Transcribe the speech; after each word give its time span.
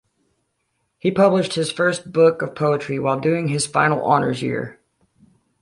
He 0.97 1.11
published 1.11 1.53
his 1.53 1.71
first 1.71 2.11
book 2.11 2.41
of 2.41 2.55
poetry 2.55 2.97
while 2.97 3.19
doing 3.19 3.49
his 3.49 3.67
final 3.67 4.03
honours 4.03 4.41
year. 4.41 4.79